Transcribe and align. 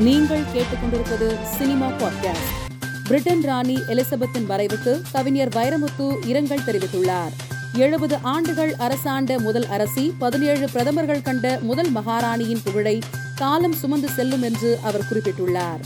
நீங்கள் 0.00 0.44
கேட்டுக்கொண்டிருப்பது 0.54 1.42
cinema 1.56 1.86
podcast 1.86 2.72
Britain 3.08 3.40
ராணி 3.40 3.76
எலிசபெத்தின் 3.76 4.46
வரைவுக்கு 4.48 5.00
கவிஞர் 5.12 5.48
வைரமுத்து 5.48 6.26
இரங்கல் 6.26 6.64
தெரிவித்துள்ளார். 6.66 7.30
எழுபது 7.74 8.18
ஆண்டுகள் 8.22 8.74
அரசாண்ட 8.74 9.38
முதல் 9.38 9.66
அரசி 9.66 10.14
பதினேழு 10.18 10.68
பிரதமர்கள் 10.70 11.22
கண்ட 11.22 11.58
முதல் 11.62 11.90
மகாராணியின் 11.92 12.60
புகழை 12.64 13.02
காலம் 13.34 13.72
சுமந்து 13.72 14.08
செல்லும் 14.08 14.42
என்று 14.42 14.78
அவர் 14.82 15.06
குறிப்பிட்டுள்ளார். 15.10 15.80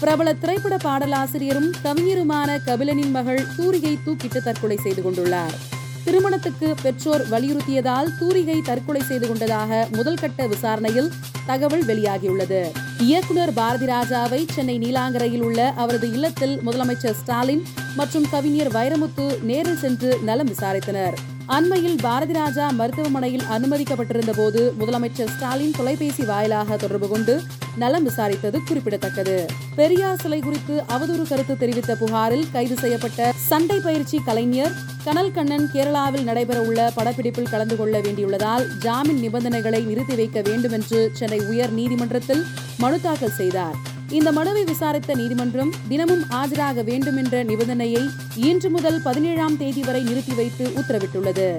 பிரபல 0.00 0.32
திரைப்பட 0.32 0.76
பாடலாசிரியரும் 0.76 1.72
கவிஞருமான 1.84 2.58
கபிலனின் 2.66 3.10
மகள் 3.10 3.46
தூரியை 3.56 3.98
தூக்கிட்டு 4.06 4.42
தற்கொலை 4.42 4.76
செய்து 4.76 5.02
கொண்டுள்ளார். 5.02 5.76
திருமணத்துக்கு 6.08 6.74
பெற்றோர் 6.82 7.22
வலியுறுத்தியதால் 7.30 8.06
தூரிகை 8.18 8.60
தற்கொலை 8.60 9.00
செய்து 9.00 9.26
கொண்டதாக 9.26 9.88
முதல்கட்ட 9.92 10.48
விசாரணையில் 10.48 11.10
தகவல் 11.46 11.84
வெளியாகியுள்ளது. 11.84 12.60
இயக்குனர் 12.98 13.52
பாரதி 13.52 13.86
ராஜாவை 13.86 14.40
சென்னை 14.50 14.78
நீலாங்கரையில் 14.78 15.42
உள்ள 15.42 15.72
அவரது 15.76 16.12
இல்லத்தில் 16.12 16.60
முதலமைச்சர் 16.66 17.18
ஸ்டாலின் 17.20 17.64
மற்றும் 17.96 18.26
கவிஞர் 18.30 18.72
வைரமுத்து 18.72 19.26
நேரில் 19.42 19.76
சென்று 19.76 20.18
நலம் 20.22 20.50
விசாரித்தனர். 20.54 21.18
அண்மையில் 21.56 22.00
பாரதி 22.02 22.32
ராஜா 22.32 22.70
மருத்துவமனையில் 22.70 23.44
அனுமதிக்கப்பட்டிருந்த 23.54 24.32
போது 24.36 24.72
முதலமைச்சர் 24.80 25.30
ஸ்டாலின் 25.34 25.72
தொலைபேசி 25.76 26.24
வாயிலாக 26.24 26.76
தொடர்பு 26.76 27.08
கொண்டு 27.08 27.40
நலம் 27.76 28.06
விசாரித்தது 28.08 28.58
குறிப்பிடத்தக்கது. 28.68 29.46
பெரியார் 29.74 30.20
சிலை 30.22 30.40
குறித்து 30.40 30.84
அவதூறு 30.88 31.28
கருத்து 31.28 31.56
தெரிவித்த 31.56 31.94
புகாரில் 31.94 32.50
கைது 32.52 32.76
செய்யப்பட்ட 32.76 33.32
சண்டை 33.48 33.80
பயிற்சி 33.80 34.20
கலைஞர் 34.24 34.76
கனல் 35.04 35.32
கண்ணன் 35.32 35.68
கேரளாவில் 35.74 36.28
நடைபெறவுள்ள 36.28 36.90
படப்பிடிப்பில் 36.96 37.50
கலந்து 37.50 37.76
கொள்ள 37.76 38.00
வேண்டியுள்ளதால் 38.00 38.66
ஜாமீன் 38.78 39.20
நிபந்தனைகளை 39.20 39.84
நிறுத்தி 39.84 40.14
வைக்க 40.14 40.40
வேண்டும் 40.40 40.72
என்று 40.72 41.10
சென்னை 41.12 41.40
உயர் 41.40 41.70
நீதிமன்றத்தில் 41.70 42.44
மனு 42.78 43.00
தாக்கல் 43.00 43.38
செய்தார். 43.42 43.78
இந்த 44.10 44.32
மனுவை 44.32 44.64
விசாரித்த 44.64 45.14
நீதிமன்றம் 45.14 45.72
தினமும் 45.88 46.22
ஆஜராக 46.30 46.84
வேண்டும் 46.84 47.16
என்ற 47.16 47.44
நிபந்தனையை 47.44 48.10
இன்று 48.36 48.70
முதல் 48.70 49.02
பதினேழாம் 49.02 49.56
தேதி 49.56 49.80
வரை 49.80 50.02
நிறுத்தி 50.02 50.34
வைத்து 50.34 50.68
உத்தரவிட்டுள்ளது. 50.68 51.56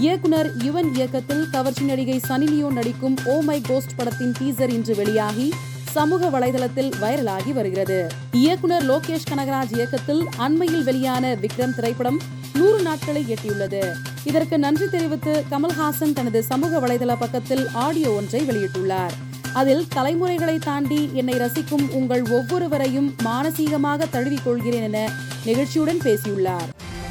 இயக்குனர் 0.00 0.56
யுவன் 0.56 0.94
இயக்கத்தில் 0.94 1.50
கவர்ச்சி 1.50 1.84
நடிகை 1.84 2.18
சனி 2.18 2.44
நடிக்கும் 2.44 3.16
ஓ 3.24 3.40
மை 3.40 3.60
கோஸ்ட் 3.60 3.94
படத்தின் 3.96 4.32
டீசர் 4.40 4.68
இன்று 4.68 4.94
வெளியாகி 4.94 5.52
சமூக 5.90 6.38
வலைதளத்தில் 6.38 6.92
வைரலாகி 7.00 7.52
வருகிறது. 7.52 8.06
இயக்குனர் 8.32 8.90
லோகேஷ் 8.90 9.28
கனகராஜ் 9.34 9.74
இயக்கத்தில் 9.74 10.26
அண்மையில் 10.36 10.84
வெளியான 10.84 11.34
விக்ரம் 11.34 11.74
திரைப்படம் 11.74 12.20
நூறு 12.54 12.82
நாட்களை 12.82 13.24
எட்டியுள்ளது. 13.28 13.92
இதற்கு 14.24 14.58
நன்றி 14.58 14.88
தெரிவித்து 14.88 15.44
கமல்ஹாசன் 15.50 16.12
தனது 16.12 16.42
சமூக 16.42 16.86
வலைதள 16.86 17.16
பக்கத்தில் 17.18 17.68
ஆடியோ 17.72 18.10
ஒன்றை 18.10 18.40
வெளியிட்டுள்ளார். 18.40 19.12
அதில் 19.52 19.86
தலைமுறைகளை 19.88 20.58
தாண்டி 20.58 21.10
என்னை 21.12 21.34
ரசிக்கும் 21.34 21.88
உங்கள் 21.90 22.26
ஒவ்வொருவரையும் 22.26 23.14
மானசீகமாக 23.24 24.10
தழுவிக் 24.10 24.44
கொள்கிறேன் 24.44 24.82
என 24.82 25.08
நிகழ்ச்சியுடன் 25.44 26.00
பேசியுள்ளார். 26.02 26.68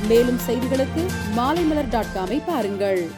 மேலும் 0.07 0.39
செய்திகளுக்கு 0.47 1.05
மாலைமலர் 1.37 1.89
டாட் 1.89 2.13
காமை 2.15 2.41
பாருங்கள். 2.45 3.09